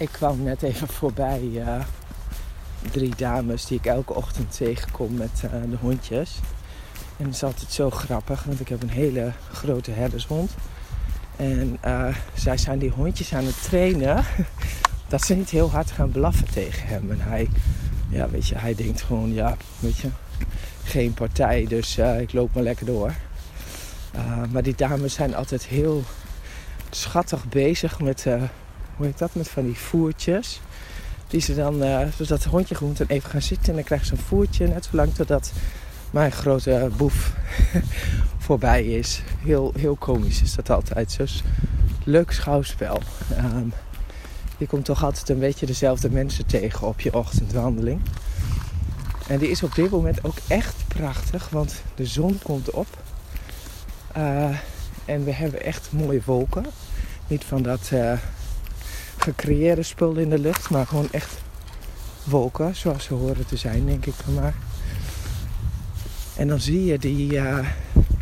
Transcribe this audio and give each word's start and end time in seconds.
Ik 0.00 0.12
kwam 0.12 0.42
net 0.42 0.62
even 0.62 0.88
voorbij 0.88 1.40
uh, 1.42 1.80
drie 2.90 3.14
dames 3.16 3.66
die 3.66 3.78
ik 3.78 3.86
elke 3.86 4.14
ochtend 4.14 4.56
tegenkom 4.56 5.14
met 5.14 5.42
uh, 5.44 5.50
de 5.70 5.76
hondjes. 5.80 6.38
En 7.16 7.24
het 7.24 7.34
is 7.34 7.42
altijd 7.42 7.72
zo 7.72 7.90
grappig, 7.90 8.44
want 8.44 8.60
ik 8.60 8.68
heb 8.68 8.82
een 8.82 8.90
hele 8.90 9.32
grote 9.52 9.90
herdershond. 9.90 10.50
En 11.36 11.78
uh, 11.84 12.16
zij 12.34 12.56
zijn 12.56 12.78
die 12.78 12.90
hondjes 12.90 13.34
aan 13.34 13.44
het 13.44 13.62
trainen 13.62 14.24
dat 15.08 15.24
ze 15.24 15.34
niet 15.34 15.50
heel 15.50 15.70
hard 15.70 15.90
gaan 15.90 16.10
blaffen 16.10 16.50
tegen 16.50 16.86
hem. 16.86 17.10
En 17.10 17.20
hij, 17.20 17.48
ja, 18.08 18.28
weet 18.28 18.48
je, 18.48 18.58
hij 18.58 18.74
denkt 18.74 19.02
gewoon, 19.02 19.32
ja, 19.32 19.56
weet 19.78 19.96
je, 19.96 20.08
geen 20.82 21.14
partij, 21.14 21.66
dus 21.68 21.98
ik 21.98 22.32
loop 22.32 22.54
maar 22.54 22.62
lekker 22.62 22.86
door. 22.86 23.12
maar 24.50 24.62
die 24.62 24.74
dames 24.74 25.14
zijn 25.14 25.34
altijd 25.34 25.64
heel 25.64 26.02
schattig 26.90 27.48
bezig 27.48 28.00
met 28.00 28.26
hoe 29.00 29.08
heet 29.08 29.18
dat, 29.18 29.34
met 29.34 29.48
van 29.48 29.64
die 29.64 29.78
voertjes. 29.78 30.60
Die 31.28 31.40
ze 31.40 31.54
dan, 31.54 31.82
uh, 31.82 32.00
dus 32.16 32.28
dat 32.28 32.44
hondje 32.44 32.76
moet 32.80 32.98
dan 32.98 33.06
even 33.06 33.30
gaan 33.30 33.42
zitten 33.42 33.68
en 33.68 33.74
dan 33.74 33.84
krijgt 33.84 34.06
ze 34.06 34.12
een 34.12 34.18
voertje. 34.18 34.66
Net 34.66 34.88
zolang 34.90 35.14
totdat 35.14 35.52
mijn 36.10 36.32
grote 36.32 36.90
boef 36.96 37.32
voorbij 38.46 38.84
is. 38.84 39.22
Heel, 39.38 39.72
heel 39.78 39.94
komisch 39.96 40.42
is 40.42 40.54
dat 40.54 40.70
altijd. 40.70 41.12
Zo'n 41.12 41.26
leuk 42.04 42.32
schouwspel. 42.32 43.02
Um, 43.38 43.72
je 44.58 44.66
komt 44.66 44.84
toch 44.84 45.04
altijd 45.04 45.28
een 45.28 45.38
beetje 45.38 45.66
dezelfde 45.66 46.10
mensen 46.10 46.46
tegen 46.46 46.86
op 46.86 47.00
je 47.00 47.14
ochtendwandeling. 47.14 48.00
En 49.28 49.38
die 49.38 49.50
is 49.50 49.62
op 49.62 49.74
dit 49.74 49.90
moment 49.90 50.24
ook 50.24 50.36
echt 50.48 50.74
prachtig, 50.88 51.48
want 51.48 51.82
de 51.94 52.06
zon 52.06 52.38
komt 52.42 52.70
op. 52.70 52.86
Uh, 54.16 54.58
en 55.04 55.24
we 55.24 55.32
hebben 55.32 55.62
echt 55.62 55.92
mooie 55.92 56.22
wolken. 56.24 56.64
Niet 57.26 57.44
van 57.44 57.62
dat 57.62 57.90
uh, 57.92 58.12
gecreëerde 59.20 59.82
spullen 59.82 60.22
in 60.22 60.30
de 60.30 60.38
lucht, 60.38 60.70
maar 60.70 60.86
gewoon 60.86 61.08
echt 61.10 61.42
wolken 62.24 62.76
zoals 62.76 63.04
ze 63.04 63.14
horen 63.14 63.46
te 63.46 63.56
zijn, 63.56 63.86
denk 63.86 64.06
ik 64.06 64.14
maar. 64.34 64.54
En 66.36 66.48
dan 66.48 66.60
zie 66.60 66.84
je 66.84 66.98
die, 66.98 67.32
uh, 67.32 67.68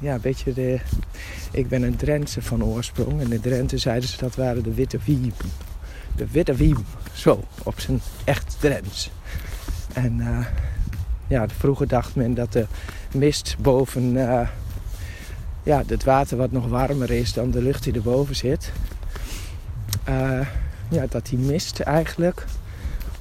ja, 0.00 0.19
beetje 0.19 0.53
de. 0.53 0.81
Ik 1.50 1.69
ben 1.69 1.83
een 1.83 1.97
Drentse 1.97 2.42
van 2.42 2.64
oorsprong 2.64 3.20
en 3.20 3.28
de 3.28 3.41
Drenthe 3.41 3.78
zeiden 3.78 4.09
ze 4.09 4.17
dat 4.19 4.34
waren 4.34 4.62
de 4.62 4.75
witte 4.75 4.98
wiem. 5.05 5.33
De 6.17 6.27
witte 6.31 6.55
wiem, 6.55 6.84
zo, 7.12 7.44
op 7.62 7.81
zijn 7.81 8.00
echt 8.25 8.56
Drents. 8.61 9.11
En 9.92 10.19
uh, 10.19 10.47
ja, 11.27 11.47
vroeger 11.59 11.89
dacht 11.89 12.15
men 12.15 12.34
dat 12.34 12.53
de 12.53 12.67
mist 13.15 13.56
boven, 13.61 14.15
uh, 14.15 14.48
ja, 15.62 15.83
het 15.87 16.05
water 16.05 16.37
wat 16.37 16.53
nog 16.53 16.69
warmer 16.69 17.11
is 17.11 17.33
dan 17.33 17.50
de 17.50 17.62
lucht 17.62 17.83
die 17.83 17.94
erboven 17.94 18.37
zit. 18.37 18.72
Ja, 20.89 21.06
dat 21.08 21.27
die 21.27 21.39
mist 21.39 21.81
eigenlijk, 21.81 22.44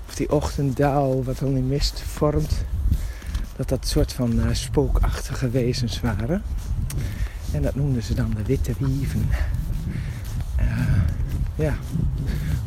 of 0.07 0.15
die 0.15 0.31
ochtenddauw 0.31 1.23
wat 1.23 1.39
dan 1.39 1.53
die 1.53 1.63
mist 1.63 2.01
vormt, 2.01 2.53
dat 3.55 3.69
dat 3.69 3.87
soort 3.87 4.13
van 4.13 4.39
uh, 4.39 4.45
spookachtige 4.51 5.49
wezens 5.49 6.01
waren. 6.01 6.41
En 7.51 7.61
dat 7.61 7.75
noemden 7.75 8.03
ze 8.03 8.13
dan 8.13 8.33
de 8.35 8.43
witte 8.43 8.73
wieven. 8.77 9.29
Uh, 10.59 11.01
ja, 11.55 11.75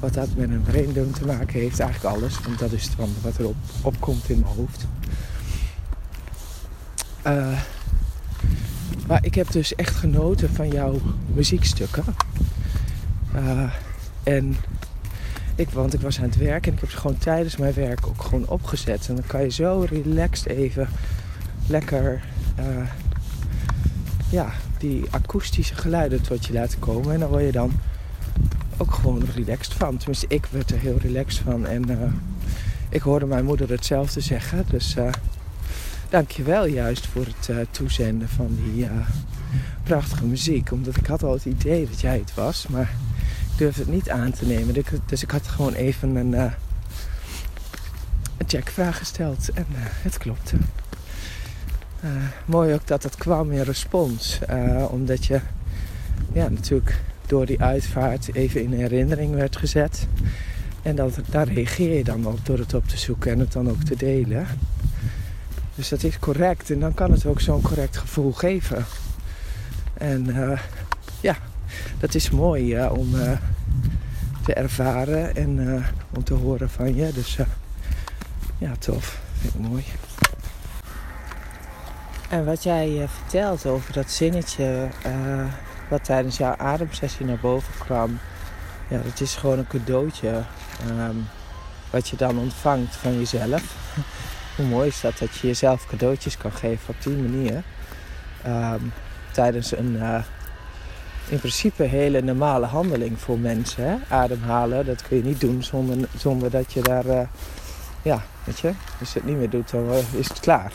wat 0.01 0.15
dat 0.15 0.28
met 0.37 0.51
een 0.51 0.65
vreemdum 0.65 1.12
te 1.12 1.27
maken 1.27 1.61
heeft, 1.61 1.81
eigenlijk 1.81 2.15
alles, 2.15 2.41
want 2.41 2.59
dat 2.59 2.73
is 2.73 2.87
van 2.97 3.09
wat 3.23 3.39
er 3.39 3.47
op, 3.47 3.56
opkomt 3.83 4.28
in 4.28 4.41
mijn 4.41 4.55
hoofd. 4.55 4.87
Uh, 7.27 7.59
maar 9.06 9.25
ik 9.25 9.34
heb 9.34 9.51
dus 9.51 9.75
echt 9.75 9.95
genoten 9.97 10.51
van 10.51 10.69
jouw 10.69 11.01
muziekstukken. 11.34 12.05
En 14.23 14.56
ik, 15.61 15.70
want 15.70 15.94
ik 15.94 16.00
was 16.00 16.19
aan 16.19 16.25
het 16.25 16.36
werk 16.36 16.66
en 16.66 16.72
ik 16.72 16.80
heb 16.80 16.91
ze 16.91 16.97
gewoon 16.97 17.19
tijdens 17.19 17.56
mijn 17.56 17.75
werk 17.75 18.06
ook 18.06 18.22
gewoon 18.22 18.48
opgezet. 18.48 19.08
En 19.08 19.14
dan 19.14 19.27
kan 19.27 19.42
je 19.42 19.50
zo 19.50 19.86
relaxed 19.89 20.47
even 20.47 20.89
lekker 21.66 22.22
uh, 22.59 22.88
ja, 24.31 24.53
die 24.78 25.04
akoestische 25.10 25.75
geluiden 25.75 26.22
tot 26.22 26.47
je 26.47 26.53
laten 26.53 26.78
komen. 26.78 27.12
En 27.12 27.20
dan 27.20 27.28
word 27.28 27.44
je 27.44 27.53
dan 27.53 27.72
ook 28.76 28.94
gewoon 28.94 29.22
relaxed 29.34 29.75
van. 29.75 29.97
Tenminste, 29.97 30.26
ik 30.28 30.47
werd 30.50 30.70
er 30.70 30.78
heel 30.78 30.99
relaxed 30.99 31.43
van. 31.44 31.66
En 31.66 31.91
uh, 31.91 31.97
ik 32.88 33.03
hoorde 33.03 33.26
mijn 33.26 33.44
moeder 33.44 33.70
hetzelfde 33.70 34.20
zeggen. 34.20 34.65
Dus 34.70 34.97
uh, 34.97 35.09
dank 36.09 36.31
je 36.31 36.43
wel 36.43 36.66
juist 36.66 37.06
voor 37.06 37.26
het 37.47 37.69
toezenden 37.70 38.28
van 38.28 38.59
die 38.65 38.88
prachtige 39.82 40.25
muziek. 40.25 40.72
Omdat 40.72 40.97
ik 40.97 41.06
had 41.06 41.22
al 41.22 41.32
het 41.32 41.44
idee 41.44 41.87
dat 41.87 42.00
jij 42.00 42.19
het 42.19 42.34
was. 42.34 42.66
Maar 42.66 42.91
durfde 43.60 43.81
het 43.81 43.91
niet 43.91 44.10
aan 44.10 44.32
te 44.32 44.47
nemen. 44.47 44.84
Dus 45.06 45.22
ik 45.22 45.31
had 45.31 45.48
gewoon 45.48 45.72
even 45.75 46.16
een, 46.16 46.32
uh, 46.32 46.53
een 48.37 48.48
checkvraag 48.48 48.98
gesteld 48.98 49.50
en 49.54 49.66
uh, 49.72 49.78
het 49.81 50.19
klopte. 50.19 50.56
Uh, 52.04 52.10
mooi 52.44 52.75
ook 52.75 52.87
dat 52.87 53.03
het 53.03 53.16
kwam 53.16 53.53
in 53.53 53.62
respons. 53.62 54.38
omdat 54.91 55.26
je 55.26 55.41
ja, 56.32 56.49
natuurlijk 56.49 57.00
door 57.26 57.47
die 57.47 57.62
uitvaart 57.62 58.34
even 58.34 58.62
in 58.62 58.72
herinnering 58.72 59.34
werd 59.34 59.56
gezet. 59.56 60.06
En 60.82 60.97
dat, 60.97 61.19
daar 61.31 61.49
reageer 61.49 61.97
je 61.97 62.04
dan 62.04 62.26
op 62.26 62.47
door 62.47 62.59
het 62.59 62.75
op 62.75 62.88
te 62.88 62.99
zoeken 62.99 63.32
en 63.32 63.38
het 63.38 63.53
dan 63.53 63.70
ook 63.70 63.82
te 63.82 63.97
delen. 63.97 64.47
Dus 65.75 65.88
dat 65.88 66.03
is 66.03 66.19
correct 66.19 66.70
en 66.70 66.81
dan 66.81 66.94
kan 66.94 67.10
het 67.10 67.26
ook 67.26 67.41
zo'n 67.41 67.62
correct 67.62 67.97
gevoel 67.97 68.32
geven. 68.32 68.84
En 69.94 70.26
dat 71.98 72.14
is 72.14 72.31
mooi 72.31 72.86
om 72.88 73.14
uh, 73.14 73.32
te 74.44 74.54
ervaren 74.54 75.36
en 75.36 75.58
uh, 75.58 75.86
om 76.16 76.25
te 76.25 76.34
horen 76.34 76.70
van 76.70 76.94
je. 76.94 77.12
Dus 77.12 77.38
ja, 78.58 78.72
tof. 78.78 79.20
Vind 79.38 79.54
ik 79.54 79.60
mooi. 79.60 79.84
En 82.31 82.44
wat 82.44 82.62
jij 82.62 83.08
vertelt 83.08 83.66
over 83.66 83.92
dat 83.92 84.10
zinnetje 84.10 84.88
wat 85.91 86.04
tijdens 86.04 86.36
jouw 86.36 86.56
ademsessie 86.56 87.26
naar 87.26 87.38
boven 87.38 87.75
kwam. 87.78 88.19
Ja, 88.88 88.98
dat 88.98 89.20
is 89.20 89.34
gewoon 89.34 89.58
een 89.58 89.66
cadeautje 89.66 90.42
um, 90.88 91.28
wat 91.91 92.08
je 92.08 92.16
dan 92.16 92.38
ontvangt 92.38 92.97
van 92.97 93.19
jezelf. 93.19 93.62
Hoe 94.56 94.66
mooi 94.66 94.88
is 94.88 95.00
dat 95.00 95.19
dat 95.19 95.37
je 95.37 95.47
jezelf 95.47 95.87
cadeautjes 95.87 96.37
kan 96.37 96.52
geven 96.52 96.94
op 96.94 97.02
die 97.02 97.16
manier. 97.16 97.62
Um, 98.47 98.92
tijdens 99.32 99.76
een 99.76 100.02
in 101.31 101.39
principe 101.39 101.85
een 101.85 101.91
hele 101.91 102.23
normale 102.23 102.67
handeling 102.67 103.21
voor 103.21 103.39
mensen. 103.39 103.85
Hè? 103.85 103.97
Ademhalen, 104.17 104.87
dat 104.87 105.03
kun 105.03 105.17
je 105.17 105.23
niet 105.23 105.41
doen 105.41 105.63
zonder, 105.63 106.09
zonder 106.17 106.51
dat 106.51 106.73
je 106.73 106.83
daar, 106.83 107.07
uh, 107.07 107.21
ja, 108.03 108.23
weet 108.45 108.59
je, 108.59 108.73
als 109.01 109.13
je 109.13 109.19
het 109.19 109.29
niet 109.29 109.37
meer 109.37 109.51
doet, 109.51 109.71
dan 109.71 109.91
is 110.17 110.29
het 110.29 110.41
klaar, 110.41 110.73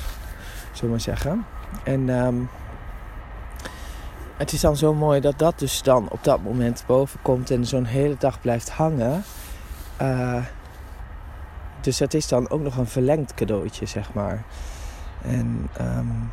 zullen 0.71 0.89
maar 0.89 1.01
zeggen. 1.01 1.45
En 1.83 2.09
um, 2.09 2.49
het 4.37 4.51
is 4.51 4.61
dan 4.61 4.77
zo 4.77 4.93
mooi 4.93 5.19
dat 5.19 5.39
dat 5.39 5.59
dus 5.59 5.81
dan 5.81 6.09
op 6.09 6.23
dat 6.23 6.43
moment 6.43 6.83
boven 6.87 7.19
komt 7.21 7.51
en 7.51 7.65
zo'n 7.65 7.85
hele 7.85 8.15
dag 8.19 8.41
blijft 8.41 8.69
hangen. 8.69 9.23
Uh, 10.01 10.43
dus 11.81 11.97
dat 11.97 12.13
is 12.13 12.27
dan 12.27 12.49
ook 12.49 12.61
nog 12.61 12.77
een 12.77 12.87
verlengd 12.87 13.33
cadeautje, 13.33 13.85
zeg 13.85 14.13
maar. 14.13 14.43
En 15.21 15.69
um, 15.81 16.31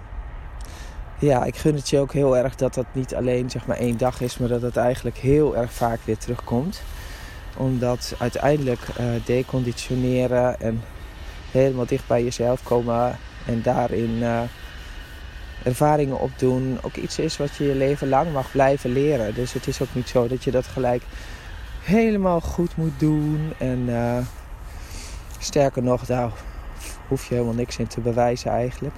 ja, 1.23 1.45
ik 1.45 1.57
gun 1.57 1.75
het 1.75 1.89
je 1.89 1.99
ook 1.99 2.13
heel 2.13 2.37
erg 2.37 2.55
dat 2.55 2.75
dat 2.75 2.87
niet 2.93 3.15
alleen 3.15 3.51
zeg 3.51 3.67
maar 3.67 3.77
één 3.77 3.97
dag 3.97 4.21
is, 4.21 4.39
maar 4.39 4.49
dat 4.49 4.63
het 4.63 4.77
eigenlijk 4.77 5.17
heel 5.17 5.57
erg 5.57 5.73
vaak 5.73 5.99
weer 6.05 6.19
terugkomt. 6.19 6.83
Omdat 7.57 8.15
uiteindelijk 8.19 8.81
uh, 9.01 9.07
deconditioneren 9.25 10.61
en 10.61 10.83
helemaal 11.51 11.87
dicht 11.87 12.07
bij 12.07 12.25
jezelf 12.25 12.63
komen 12.63 13.19
en 13.47 13.63
daarin 13.63 14.11
uh, 14.11 14.41
ervaringen 15.63 16.21
opdoen 16.21 16.79
ook 16.83 16.97
iets 16.97 17.19
is 17.19 17.37
wat 17.37 17.57
je 17.57 17.65
je 17.65 17.75
leven 17.75 18.09
lang 18.09 18.33
mag 18.33 18.51
blijven 18.51 18.93
leren. 18.93 19.35
Dus 19.35 19.53
het 19.53 19.67
is 19.67 19.83
ook 19.83 19.95
niet 19.95 20.09
zo 20.09 20.29
dat 20.29 20.45
je 20.45 20.51
dat 20.51 20.67
gelijk 20.67 21.03
helemaal 21.83 22.41
goed 22.41 22.77
moet 22.77 23.01
doen. 23.01 23.53
En 23.59 23.79
uh, 23.89 24.19
sterker 25.39 25.83
nog, 25.83 26.07
daar 26.07 26.31
hoef 27.09 27.29
je 27.29 27.35
helemaal 27.35 27.55
niks 27.55 27.79
in 27.79 27.87
te 27.87 28.01
bewijzen 28.01 28.51
eigenlijk 28.51 28.95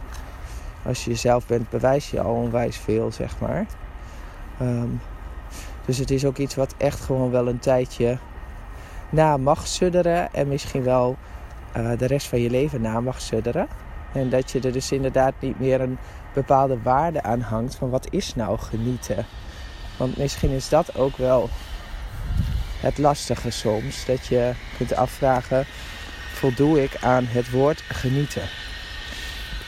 als 0.84 1.04
je 1.04 1.10
jezelf 1.10 1.46
bent, 1.46 1.70
bewijs 1.70 2.10
je 2.10 2.20
al 2.20 2.34
onwijs 2.34 2.76
veel, 2.76 3.12
zeg 3.12 3.38
maar. 3.40 3.66
Um, 4.60 5.00
dus 5.84 5.98
het 5.98 6.10
is 6.10 6.24
ook 6.24 6.36
iets 6.36 6.54
wat 6.54 6.74
echt 6.76 7.00
gewoon 7.00 7.30
wel 7.30 7.48
een 7.48 7.58
tijdje 7.58 8.18
na 9.10 9.36
mag 9.36 9.66
sudderen. 9.66 10.32
En 10.32 10.48
misschien 10.48 10.82
wel 10.82 11.16
uh, 11.76 11.90
de 11.98 12.06
rest 12.06 12.26
van 12.26 12.40
je 12.40 12.50
leven 12.50 12.80
na 12.80 13.00
mag 13.00 13.20
sudderen. 13.20 13.68
En 14.12 14.28
dat 14.28 14.50
je 14.50 14.60
er 14.60 14.72
dus 14.72 14.92
inderdaad 14.92 15.34
niet 15.40 15.60
meer 15.60 15.80
een 15.80 15.98
bepaalde 16.34 16.82
waarde 16.82 17.22
aan 17.22 17.40
hangt 17.40 17.74
van 17.74 17.90
wat 17.90 18.06
is 18.10 18.34
nou 18.34 18.58
genieten. 18.58 19.26
Want 19.96 20.16
misschien 20.16 20.50
is 20.50 20.68
dat 20.68 20.96
ook 20.96 21.16
wel 21.16 21.48
het 22.80 22.98
lastige 22.98 23.50
soms. 23.50 24.04
Dat 24.06 24.26
je 24.26 24.52
kunt 24.76 24.94
afvragen, 24.94 25.64
voldoe 26.32 26.82
ik 26.82 26.96
aan 27.00 27.24
het 27.26 27.50
woord 27.50 27.80
genieten? 27.88 28.42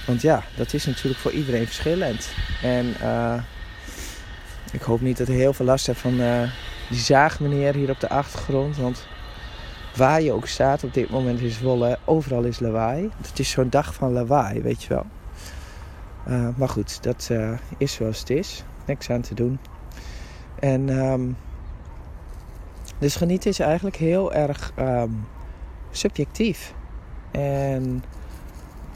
Want 0.07 0.23
ja, 0.23 0.43
dat 0.57 0.73
is 0.73 0.87
natuurlijk 0.87 1.21
voor 1.21 1.33
iedereen 1.33 1.67
verschillend. 1.67 2.29
En 2.63 2.95
uh, 3.03 3.43
ik 4.73 4.83
hoop 4.83 5.01
niet 5.01 5.17
dat 5.17 5.29
er 5.29 5.35
heel 5.35 5.53
veel 5.53 5.67
last 5.67 5.87
hebt 5.87 5.99
van 5.99 6.21
uh, 6.21 6.43
die 6.89 6.99
zaagmeneer 6.99 7.75
hier 7.75 7.91
op 7.91 8.01
de 8.01 8.09
achtergrond. 8.09 8.77
Want 8.77 9.07
waar 9.97 10.23
je 10.23 10.33
ook 10.33 10.47
staat 10.47 10.85
op 10.85 10.95
dit 10.95 11.11
moment 11.11 11.41
in 11.41 11.51
Zwolle, 11.51 11.99
overal 12.05 12.43
is 12.43 12.61
lawaai. 12.61 13.11
Het 13.27 13.39
is 13.39 13.51
zo'n 13.51 13.71
dag 13.71 13.95
van 13.95 14.13
lawaai, 14.13 14.63
weet 14.63 14.83
je 14.83 14.89
wel. 14.89 15.07
Uh, 16.29 16.49
maar 16.57 16.69
goed, 16.69 17.03
dat 17.03 17.31
is 17.79 17.93
zoals 17.93 18.19
het 18.19 18.31
is. 18.31 18.65
Niks 18.87 19.11
aan 19.11 19.21
te 19.21 19.35
doen. 19.35 19.59
En 20.61 20.89
um, 20.89 21.37
dus 22.99 23.17
genieten 23.17 23.51
is 23.51 23.59
eigenlijk 23.59 23.97
heel 23.97 24.33
erg 24.33 24.73
um, 24.79 25.27
subjectief. 25.91 26.75
En 27.31 28.05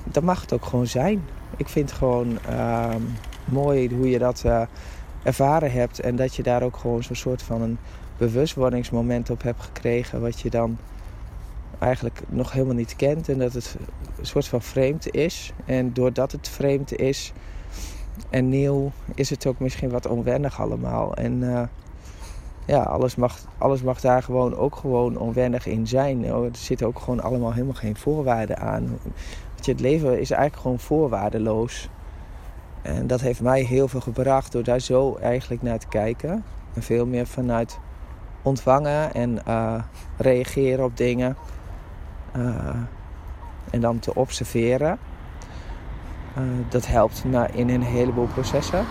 dat 0.05 0.23
mag 0.23 0.41
het 0.41 0.53
ook 0.53 0.65
gewoon 0.65 0.87
zijn. 0.87 1.23
Ik 1.57 1.69
vind 1.69 1.93
gewoon 1.93 2.39
um, 2.51 3.17
mooi 3.45 3.95
hoe 3.95 4.11
je 4.11 4.19
dat 4.19 4.43
uh, 4.47 4.63
ervaren 5.23 5.73
hebt. 5.73 6.01
En 6.01 6.17
dat 6.17 6.35
je 6.35 6.43
daar 6.43 6.63
ook 6.63 6.77
gewoon 6.77 7.03
zo'n 7.03 7.17
soort 7.17 7.43
van 7.43 7.63
een 7.63 7.79
bewustwordingsmoment 8.19 9.31
op 9.31 9.43
hebt 9.43 9.63
gekregen. 9.63 10.21
Wat 10.21 10.41
je 10.41 10.51
dan 10.51 10.79
eigenlijk 11.79 12.23
nog 12.29 12.53
helemaal 12.53 12.75
niet 12.75 12.97
kent. 12.97 13.29
En 13.29 13.39
dat 13.39 13.53
het 13.53 13.77
een 14.19 14.27
soort 14.27 14.49
van 14.49 14.63
vreemd 14.63 15.15
is. 15.15 15.53
En 15.65 15.93
doordat 15.93 16.33
het 16.33 16.49
vreemd 16.49 16.97
is 16.97 17.33
en 18.31 18.49
nieuw, 18.49 18.91
is 19.15 19.31
het 19.31 19.47
ook 19.47 19.59
misschien 19.59 19.91
wat 19.91 20.07
onwennig 20.07 20.61
allemaal. 20.61 21.15
En 21.15 21.43
uh, 21.43 21.63
ja, 22.67 22.83
alles 22.83 23.15
mag, 23.15 23.39
alles 23.59 23.83
mag 23.83 24.01
daar 24.01 24.23
gewoon 24.23 24.57
ook 24.57 24.77
gewoon 24.77 25.17
onwennig 25.17 25.67
in 25.67 25.87
zijn. 25.87 26.25
Er 26.25 26.49
zitten 26.53 26.87
ook 26.87 26.99
gewoon 26.99 27.21
allemaal 27.21 27.53
helemaal 27.53 27.75
geen 27.75 27.97
voorwaarden 27.97 28.59
aan. 28.59 28.99
Je, 29.65 29.73
het 29.73 29.81
leven 29.81 30.21
is 30.21 30.31
eigenlijk 30.31 30.63
gewoon 30.63 30.79
voorwaardeloos. 30.79 31.89
En 32.83 33.07
dat 33.07 33.21
heeft 33.21 33.41
mij 33.41 33.61
heel 33.61 33.89
veel 33.89 34.01
gebracht 34.01 34.53
door 34.53 34.65
daar 34.65 34.81
zo 34.81 35.17
eigenlijk 35.17 35.63
naar 35.63 35.79
te 35.79 35.89
kijken. 35.89 36.45
En 36.75 36.83
veel 36.83 37.07
meer 37.07 37.27
vanuit 37.27 37.79
ontvangen 38.43 39.15
en 39.15 39.39
uh, 39.49 39.75
reageren 40.17 40.85
op 40.85 40.97
dingen. 40.97 41.37
Uh, 42.37 42.69
en 43.71 43.81
dan 43.81 43.99
te 43.99 44.15
observeren. 44.15 44.99
Uh, 46.39 46.45
dat 46.69 46.87
helpt 46.87 47.25
in 47.53 47.69
een 47.69 47.83
heleboel 47.83 48.27
processen. 48.27 48.85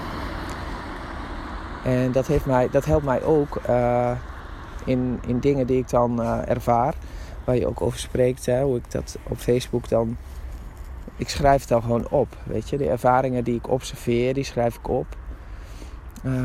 En 1.83 2.11
dat, 2.11 2.27
heeft 2.27 2.45
mij, 2.45 2.69
dat 2.69 2.85
helpt 2.85 3.05
mij 3.05 3.23
ook 3.23 3.61
in, 4.85 5.19
in 5.27 5.39
dingen 5.39 5.67
die 5.67 5.77
ik 5.77 5.89
dan 5.89 6.23
ervaar. 6.23 6.95
Waar 7.43 7.55
je 7.55 7.67
ook 7.67 7.81
over 7.81 7.99
spreekt. 7.99 8.45
Hè, 8.45 8.63
hoe 8.63 8.77
ik 8.77 8.91
dat 8.91 9.17
op 9.23 9.37
Facebook 9.37 9.89
dan... 9.89 10.17
Ik 11.19 11.29
schrijf 11.29 11.59
het 11.59 11.69
dan 11.69 11.81
gewoon 11.81 12.09
op. 12.09 12.27
Weet 12.43 12.69
je, 12.69 12.77
de 12.77 12.89
ervaringen 12.89 13.43
die 13.43 13.55
ik 13.55 13.69
observeer, 13.69 14.33
die 14.33 14.43
schrijf 14.43 14.75
ik 14.75 14.87
op. 14.87 15.07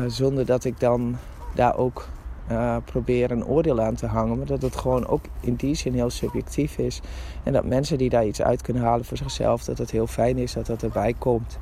zonder 0.07 0.45
dat 0.45 0.63
ik 0.63 0.79
dan 0.79 1.17
daar 1.53 1.77
ook 1.77 2.07
uh, 2.51 2.77
proberen 2.85 3.37
een 3.37 3.45
oordeel 3.45 3.81
aan 3.81 3.95
te 3.95 4.05
hangen. 4.05 4.37
Maar 4.37 4.45
dat 4.45 4.61
het 4.61 4.75
gewoon 4.75 5.07
ook 5.07 5.25
in 5.39 5.55
die 5.55 5.75
zin 5.75 5.93
heel 5.93 6.09
subjectief 6.09 6.77
is. 6.77 7.01
En 7.43 7.53
dat 7.53 7.65
mensen 7.65 7.97
die 7.97 8.09
daar 8.09 8.25
iets 8.25 8.41
uit 8.41 8.61
kunnen 8.61 8.83
halen 8.83 9.05
voor 9.05 9.17
zichzelf, 9.17 9.63
dat 9.63 9.77
het 9.77 9.91
heel 9.91 10.07
fijn 10.07 10.37
is 10.37 10.53
dat 10.53 10.65
dat 10.65 10.83
erbij 10.83 11.13
komt. 11.17 11.59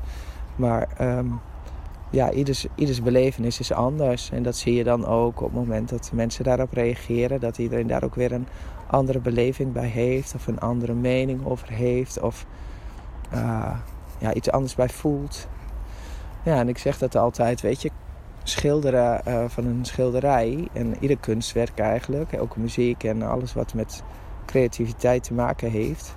Maar 0.56 0.88
um, 1.02 1.40
ja, 2.10 2.32
ieders, 2.32 2.66
ieders 2.76 3.02
belevenis 3.02 3.60
is 3.60 3.72
anders. 3.72 4.30
En 4.32 4.44
dat 4.44 4.56
zie 4.56 4.74
je 4.74 4.84
dan 4.84 5.06
ook 5.06 5.42
op 5.42 5.48
het 5.48 5.60
moment 5.60 5.90
dat 5.90 6.12
mensen 6.14 6.44
daarop 6.44 6.74
reageren. 6.74 7.40
Dat 7.40 7.58
iedereen 7.58 7.88
daar 7.88 8.04
ook 8.04 8.16
weer 8.16 8.32
een 8.32 8.48
andere 8.88 9.20
beleving 9.20 9.72
bij 9.72 9.88
heeft. 9.88 10.36
Of 10.36 10.48
een 10.48 10.60
andere 10.60 10.94
mening 10.94 11.46
over 11.46 11.70
heeft. 11.70 12.20
Of 12.22 12.46
uh, 13.34 13.72
ja, 14.18 14.34
iets 14.34 14.52
anders 14.52 14.76
bij 14.76 14.90
voelt. 14.90 15.48
Ja, 16.44 16.60
en 16.60 16.70
ik 16.70 16.78
zeg 16.78 16.98
dat 16.98 17.16
altijd, 17.16 17.62
weet 17.62 17.82
je, 17.82 17.92
schilderen 18.44 19.22
uh, 19.28 19.44
van 19.48 19.66
een 19.66 19.86
schilderij 19.86 20.68
en 20.74 20.96
ieder 21.00 21.18
kunstwerk 21.18 21.80
eigenlijk, 21.80 22.36
ook 22.40 22.56
muziek 22.56 23.04
en 23.04 23.22
alles 23.22 23.54
wat 23.54 23.74
met 23.74 24.04
creativiteit 24.46 25.24
te 25.24 25.34
maken 25.34 25.72
heeft, 25.72 26.14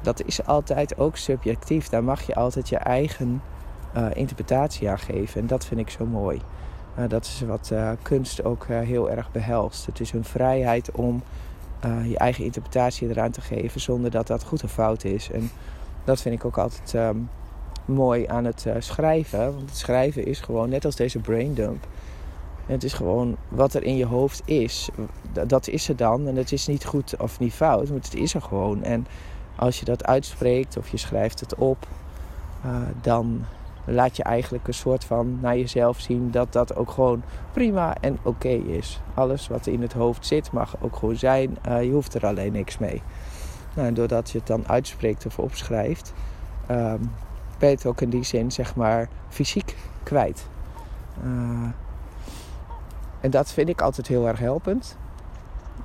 dat 0.00 0.24
is 0.24 0.46
altijd 0.46 0.98
ook 0.98 1.16
subjectief. 1.16 1.88
Daar 1.88 2.04
mag 2.04 2.22
je 2.22 2.34
altijd 2.34 2.68
je 2.68 2.76
eigen 2.76 3.42
uh, 3.96 4.06
interpretatie 4.12 4.90
aan 4.90 4.98
geven 4.98 5.40
en 5.40 5.46
dat 5.46 5.64
vind 5.64 5.80
ik 5.80 5.90
zo 5.90 6.06
mooi. 6.06 6.40
Dat 7.08 7.24
is 7.24 7.42
wat 7.46 7.72
kunst 8.02 8.44
ook 8.44 8.66
heel 8.66 9.10
erg 9.10 9.30
behelst. 9.30 9.86
Het 9.86 10.00
is 10.00 10.12
een 10.12 10.24
vrijheid 10.24 10.90
om 10.90 11.22
je 12.04 12.18
eigen 12.18 12.44
interpretatie 12.44 13.08
eraan 13.08 13.30
te 13.30 13.40
geven 13.40 13.80
zonder 13.80 14.10
dat 14.10 14.26
dat 14.26 14.44
goed 14.44 14.64
of 14.64 14.72
fout 14.72 15.04
is. 15.04 15.30
En 15.30 15.50
dat 16.04 16.20
vind 16.20 16.34
ik 16.34 16.44
ook 16.44 16.58
altijd 16.58 16.92
um, 16.94 17.28
mooi 17.84 18.26
aan 18.26 18.44
het 18.44 18.64
uh, 18.66 18.74
schrijven. 18.78 19.54
Want 19.54 19.68
het 19.70 19.78
schrijven 19.78 20.26
is 20.26 20.40
gewoon 20.40 20.68
net 20.68 20.84
als 20.84 20.96
deze 20.96 21.18
braindump. 21.18 21.86
Het 22.66 22.84
is 22.84 22.92
gewoon 22.92 23.36
wat 23.48 23.74
er 23.74 23.82
in 23.82 23.96
je 23.96 24.06
hoofd 24.06 24.42
is. 24.44 24.88
Dat 25.46 25.68
is 25.68 25.88
er 25.88 25.96
dan. 25.96 26.26
En 26.26 26.36
het 26.36 26.52
is 26.52 26.66
niet 26.66 26.84
goed 26.84 27.14
of 27.18 27.38
niet 27.38 27.52
fout, 27.52 27.88
maar 27.88 27.98
het 27.98 28.14
is 28.14 28.34
er 28.34 28.42
gewoon. 28.42 28.82
En 28.82 29.06
als 29.56 29.78
je 29.78 29.84
dat 29.84 30.04
uitspreekt 30.04 30.76
of 30.76 30.88
je 30.88 30.96
schrijft 30.96 31.40
het 31.40 31.54
op, 31.54 31.86
uh, 32.66 32.76
dan 33.00 33.44
laat 33.84 34.16
je 34.16 34.22
eigenlijk 34.22 34.66
een 34.66 34.74
soort 34.74 35.04
van 35.04 35.38
naar 35.40 35.56
jezelf 35.56 36.00
zien 36.00 36.30
dat 36.30 36.52
dat 36.52 36.76
ook 36.76 36.90
gewoon 36.90 37.22
prima 37.52 37.96
en 38.00 38.18
oké 38.22 38.48
is. 38.48 39.00
Alles 39.14 39.48
wat 39.48 39.66
in 39.66 39.82
het 39.82 39.92
hoofd 39.92 40.26
zit 40.26 40.52
mag 40.52 40.76
ook 40.80 40.96
gewoon 40.96 41.16
zijn. 41.16 41.58
Uh, 41.68 41.82
je 41.82 41.90
hoeft 41.90 42.14
er 42.14 42.26
alleen 42.26 42.52
niks 42.52 42.78
mee. 42.78 43.02
Nou, 43.74 43.88
en 43.88 43.94
doordat 43.94 44.30
je 44.30 44.38
het 44.38 44.46
dan 44.46 44.68
uitspreekt 44.68 45.26
of 45.26 45.38
opschrijft, 45.38 46.12
um, 46.70 47.10
ben 47.58 47.68
je 47.68 47.74
het 47.74 47.86
ook 47.86 48.00
in 48.00 48.10
die 48.10 48.24
zin, 48.24 48.52
zeg 48.52 48.76
maar, 48.76 49.08
fysiek 49.28 49.76
kwijt. 50.02 50.46
Uh, 51.24 51.68
en 53.20 53.30
dat 53.30 53.52
vind 53.52 53.68
ik 53.68 53.80
altijd 53.80 54.06
heel 54.06 54.28
erg 54.28 54.38
helpend. 54.38 54.96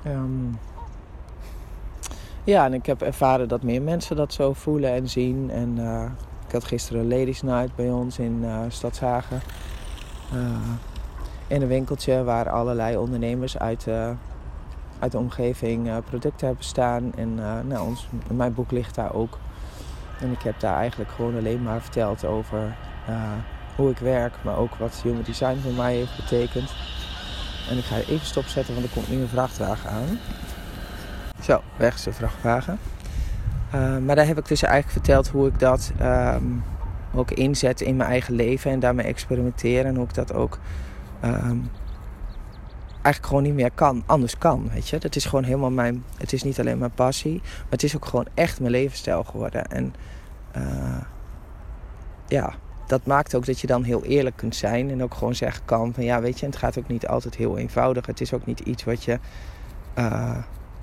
Um, 0.06 0.58
ja, 2.44 2.64
en 2.64 2.74
ik 2.74 2.86
heb 2.86 3.02
ervaren 3.02 3.48
dat 3.48 3.62
meer 3.62 3.82
mensen 3.82 4.16
dat 4.16 4.32
zo 4.32 4.52
voelen 4.52 4.92
en 4.92 5.08
zien. 5.08 5.50
En 5.50 5.78
uh, 5.78 6.02
ik 6.46 6.52
had 6.52 6.64
gisteren 6.64 7.00
een 7.00 7.18
ladies 7.18 7.42
night 7.42 7.74
bij 7.74 7.90
ons 7.90 8.18
in 8.18 8.40
uh, 8.42 8.60
Stadshagen. 8.68 9.40
in 11.46 11.62
een 11.62 11.68
winkeltje 11.68 12.24
waar 12.24 12.50
allerlei 12.50 12.96
ondernemers 12.96 13.58
uit, 13.58 13.86
uit 14.98 15.12
de 15.12 15.18
omgeving 15.18 15.90
producten 16.04 16.46
hebben 16.46 16.64
staan. 16.64 17.12
En 17.14 17.34
nou, 17.66 17.86
ons, 17.86 18.08
mijn 18.32 18.54
boek 18.54 18.70
ligt 18.70 18.94
daar 18.94 19.14
ook. 19.14 19.38
En 20.20 20.32
ik 20.32 20.42
heb 20.42 20.60
daar 20.60 20.76
eigenlijk 20.76 21.10
gewoon 21.10 21.36
alleen 21.36 21.62
maar 21.62 21.80
verteld 21.80 22.24
over 22.24 22.76
uh, 23.08 23.32
hoe 23.76 23.90
ik 23.90 23.98
werk, 23.98 24.34
maar 24.42 24.56
ook 24.56 24.74
wat 24.74 25.00
human 25.02 25.22
design 25.22 25.58
voor 25.62 25.72
mij 25.72 25.94
heeft 25.94 26.16
betekend. 26.16 26.74
En 27.70 27.78
ik 27.78 27.84
ga 27.84 27.96
even 27.96 28.26
stopzetten, 28.26 28.74
want 28.74 28.86
er 28.86 28.92
komt 28.92 29.10
nu 29.10 29.20
een 29.20 29.28
vrachtwagen 29.28 29.90
aan. 29.90 30.18
Zo, 31.42 31.60
weg 31.76 31.94
is 31.94 32.02
de 32.02 32.12
vrachtwagen. 32.12 32.78
Maar 34.04 34.16
daar 34.16 34.26
heb 34.26 34.38
ik 34.38 34.48
dus 34.48 34.62
eigenlijk 34.62 34.92
verteld 34.92 35.28
hoe 35.28 35.48
ik 35.48 35.58
dat 35.58 35.92
um, 36.02 36.62
ook 37.14 37.30
inzet 37.30 37.80
in 37.80 37.96
mijn 37.96 38.10
eigen 38.10 38.34
leven 38.34 38.70
en 38.70 38.80
daarmee 38.80 39.06
experimenteer. 39.06 39.84
En 39.86 39.94
hoe 39.96 40.04
ik 40.04 40.14
dat 40.14 40.34
ook 40.34 40.58
um, 41.24 41.70
eigenlijk 43.02 43.26
gewoon 43.26 43.42
niet 43.42 43.54
meer 43.54 43.70
kan, 43.74 44.02
anders 44.06 44.38
kan. 44.38 44.70
Weet 44.72 44.88
je, 44.88 44.98
dat 44.98 45.16
is 45.16 45.24
gewoon 45.24 45.44
helemaal 45.44 45.70
mijn. 45.70 46.04
Het 46.16 46.32
is 46.32 46.42
niet 46.42 46.60
alleen 46.60 46.78
mijn 46.78 46.94
passie, 46.94 47.40
maar 47.42 47.70
het 47.70 47.82
is 47.82 47.96
ook 47.96 48.04
gewoon 48.04 48.26
echt 48.34 48.60
mijn 48.60 48.72
levensstijl 48.72 49.24
geworden. 49.24 49.66
En 49.70 49.94
uh, 50.56 51.02
ja, 52.26 52.54
dat 52.86 53.06
maakt 53.06 53.34
ook 53.34 53.46
dat 53.46 53.60
je 53.60 53.66
dan 53.66 53.82
heel 53.82 54.04
eerlijk 54.04 54.36
kunt 54.36 54.56
zijn 54.56 54.90
en 54.90 55.02
ook 55.02 55.14
gewoon 55.14 55.34
zeggen 55.34 55.64
kan 55.64 55.94
van 55.94 56.04
ja, 56.04 56.20
weet 56.20 56.40
je, 56.40 56.46
het 56.46 56.56
gaat 56.56 56.78
ook 56.78 56.88
niet 56.88 57.06
altijd 57.06 57.34
heel 57.34 57.58
eenvoudig. 57.58 58.06
Het 58.06 58.20
is 58.20 58.32
ook 58.32 58.46
niet 58.46 58.60
iets 58.60 58.84
wat 58.84 59.04
je. 59.04 59.18
Uh, 59.98 60.36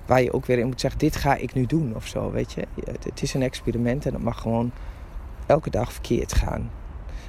waar 0.06 0.22
je 0.22 0.34
ook 0.34 0.46
weer 0.46 0.60
in 0.60 0.68
moet 0.68 0.82
zeggen, 0.82 1.00
dit 1.00 1.16
ga 1.16 1.36
ik 1.36 1.54
nu 1.54 1.66
doen 1.66 1.96
of 1.96 2.08
zo, 2.08 2.32
weet 2.32 2.54
je. 2.54 2.68
Het 3.04 3.22
is 3.22 3.34
een 3.34 3.42
experiment 3.42 4.06
en 4.06 4.14
het 4.14 4.24
mag 4.24 4.42
gewoon 4.42 4.72
elke 5.46 5.70
dag 5.70 5.92
verkeerd 5.94 6.34
gaan. 6.34 6.70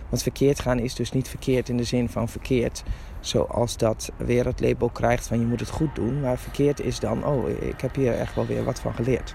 Want 0.08 0.22
verkeerd 0.22 0.60
gaan 0.60 0.78
is 0.78 0.94
dus 0.94 1.12
niet 1.12 1.28
verkeerd 1.28 1.68
in 1.68 1.76
de 1.76 1.84
zin 1.84 2.08
van 2.08 2.28
verkeerd 2.28 2.82
zoals 3.20 3.76
dat 3.76 4.10
weer 4.16 4.44
het 4.44 4.60
label 4.60 4.88
krijgt 4.88 5.26
van 5.26 5.40
je 5.40 5.46
moet 5.46 5.60
het 5.60 5.70
goed 5.70 5.94
doen. 5.94 6.20
Maar 6.20 6.38
verkeerd 6.38 6.80
is 6.80 6.98
dan, 6.98 7.25
oh, 7.25 7.48
ik 7.48 7.80
heb 7.80 7.94
hier 7.94 8.18
echt 8.18 8.34
wel 8.34 8.46
weer 8.46 8.64
wat 8.64 8.80
van 8.80 8.94
geleerd. 8.94 9.34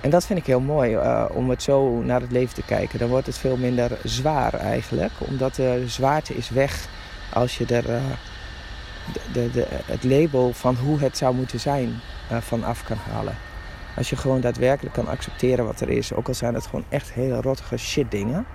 En 0.00 0.10
dat 0.10 0.26
vind 0.26 0.38
ik 0.38 0.46
heel 0.46 0.60
mooi, 0.60 0.94
uh, 0.94 1.24
om 1.32 1.50
het 1.50 1.62
zo 1.62 2.02
naar 2.02 2.20
het 2.20 2.30
leven 2.32 2.54
te 2.54 2.62
kijken. 2.62 2.98
Dan 2.98 3.08
wordt 3.08 3.26
het 3.26 3.38
veel 3.38 3.56
minder 3.56 3.98
zwaar 4.04 4.54
eigenlijk. 4.54 5.12
Omdat 5.18 5.54
de 5.54 5.82
zwaarte 5.86 6.34
is 6.34 6.48
weg 6.48 6.88
als 7.32 7.58
je 7.58 7.66
er 7.66 7.90
uh, 7.90 8.02
de, 9.32 9.50
de, 9.50 9.66
het 9.68 10.04
label 10.04 10.52
van 10.52 10.74
hoe 10.74 10.98
het 10.98 11.16
zou 11.16 11.34
moeten 11.34 11.60
zijn 11.60 11.88
uh, 12.32 12.38
van 12.38 12.64
af 12.64 12.84
kan 12.84 12.96
halen. 12.96 13.34
Als 13.96 14.10
je 14.10 14.16
gewoon 14.16 14.40
daadwerkelijk 14.40 14.94
kan 14.94 15.08
accepteren 15.08 15.64
wat 15.64 15.80
er 15.80 15.88
is. 15.88 16.12
Ook 16.12 16.28
al 16.28 16.34
zijn 16.34 16.54
het 16.54 16.66
gewoon 16.66 16.84
echt 16.88 17.12
hele 17.12 17.40
rottige 17.40 17.76
shit 17.76 18.10
dingen. 18.10 18.46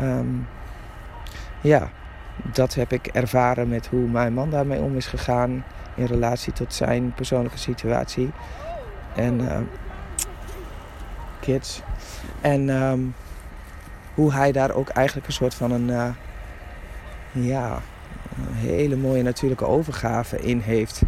Um, 0.00 0.48
ja, 1.60 1.88
dat 2.52 2.74
heb 2.74 2.92
ik 2.92 3.06
ervaren 3.06 3.68
met 3.68 3.86
hoe 3.86 4.08
mijn 4.08 4.32
man 4.32 4.50
daarmee 4.50 4.80
om 4.80 4.96
is 4.96 5.06
gegaan. 5.06 5.64
In 5.94 6.04
relatie 6.04 6.52
tot 6.52 6.74
zijn 6.74 7.12
persoonlijke 7.14 7.58
situatie. 7.58 8.30
En 9.14 9.40
uh, 9.40 9.56
kids. 11.40 11.82
En 12.40 12.68
um, 12.68 13.14
hoe 14.14 14.32
hij 14.32 14.52
daar 14.52 14.70
ook 14.74 14.88
eigenlijk 14.88 15.26
een 15.26 15.32
soort 15.32 15.54
van 15.54 15.70
een... 15.70 15.88
Uh, 15.88 16.08
ja, 17.32 17.78
hele 18.52 18.96
mooie 18.96 19.22
natuurlijke 19.22 19.66
overgave 19.66 20.40
in 20.40 20.58
heeft. 20.58 21.02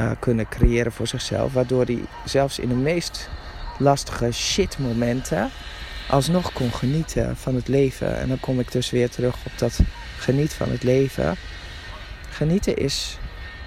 uh, 0.00 0.10
kunnen 0.18 0.48
creëren 0.48 0.92
voor 0.92 1.06
zichzelf. 1.06 1.52
Waardoor 1.52 1.84
hij 1.84 2.00
zelfs 2.24 2.58
in 2.58 2.68
de 2.68 2.74
meest 2.74 3.30
lastige 3.78 4.32
shitmomenten 4.32 5.50
alsnog 6.10 6.52
kon 6.52 6.72
genieten 6.72 7.36
van 7.36 7.54
het 7.54 7.68
leven. 7.68 8.16
En 8.16 8.28
dan 8.28 8.40
kom 8.40 8.60
ik 8.60 8.72
dus 8.72 8.90
weer 8.90 9.10
terug 9.10 9.36
op 9.46 9.58
dat 9.58 9.80
geniet 10.16 10.52
van 10.52 10.70
het 10.70 10.82
leven. 10.82 11.34
Genieten 12.28 12.76
is 12.76 13.18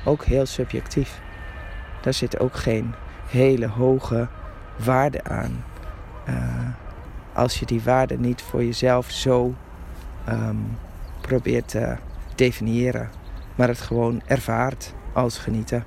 ook 0.06 0.26
heel 0.26 0.46
subjectief. 0.46 1.22
Daar 2.02 2.14
zit 2.14 2.40
ook 2.40 2.56
geen 2.56 2.94
hele 3.28 3.68
hoge 3.68 4.28
waarde 4.78 5.24
aan. 5.24 5.64
Uh, 6.30 6.68
als 7.34 7.60
je 7.60 7.66
die 7.66 7.82
waarde 7.82 8.18
niet 8.18 8.42
voor 8.42 8.64
jezelf 8.64 9.12
zo 9.12 9.56
um, 10.30 10.78
probeert 11.22 11.68
te 11.68 11.96
definiëren, 12.36 13.10
maar 13.56 13.68
het 13.68 13.82
gewoon 13.82 14.22
ervaart 14.26 14.94
als 15.14 15.38
genieten. 15.38 15.86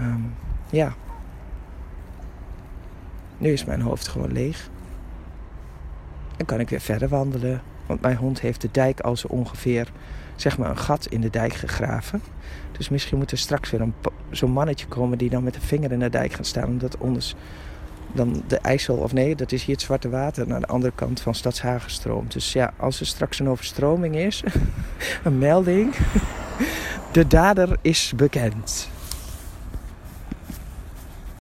Um, 0.00 0.34
ja. 0.70 0.94
Nu 3.38 3.52
is 3.52 3.64
mijn 3.64 3.80
hoofd 3.80 4.08
gewoon 4.08 4.32
leeg. 4.32 4.68
Dan 6.36 6.46
kan 6.46 6.60
ik 6.60 6.68
weer 6.68 6.80
verder 6.80 7.08
wandelen. 7.08 7.62
Want 7.86 8.00
mijn 8.00 8.16
hond 8.16 8.40
heeft 8.40 8.60
de 8.60 8.68
dijk 8.72 9.00
al 9.00 9.16
zo 9.16 9.26
ongeveer 9.26 9.92
zeg 10.36 10.58
maar 10.58 10.70
een 10.70 10.78
gat 10.78 11.06
in 11.06 11.20
de 11.20 11.30
dijk 11.30 11.54
gegraven. 11.54 12.22
Dus 12.72 12.88
misschien 12.88 13.18
moet 13.18 13.30
er 13.30 13.38
straks 13.38 13.70
weer 13.70 13.88
zo'n 14.30 14.50
mannetje 14.50 14.86
komen 14.86 15.18
die 15.18 15.30
dan 15.30 15.42
met 15.42 15.54
de 15.54 15.60
vinger 15.60 15.92
in 15.92 15.98
de 15.98 16.10
dijk 16.10 16.32
gaat 16.32 16.46
staan. 16.46 16.66
Omdat 16.66 17.00
anders 17.00 17.34
dan 18.12 18.42
de 18.46 18.58
IJssel, 18.58 18.96
of 18.96 19.12
nee, 19.12 19.36
dat 19.36 19.52
is 19.52 19.64
hier 19.64 19.74
het 19.74 19.84
Zwarte 19.84 20.08
Water 20.08 20.46
naar 20.46 20.60
de 20.60 20.66
andere 20.66 20.92
kant 20.94 21.20
van 21.20 21.34
Stadshagen 21.34 21.90
stroomt. 21.90 22.32
Dus 22.32 22.52
ja, 22.52 22.72
als 22.76 23.00
er 23.00 23.06
straks 23.06 23.38
een 23.38 23.48
overstroming 23.48 24.16
is, 24.16 24.42
een 25.24 25.38
melding, 25.38 25.94
de 27.12 27.26
dader 27.26 27.76
is 27.80 28.12
bekend. 28.16 28.88